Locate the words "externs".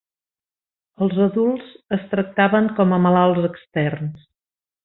3.55-4.29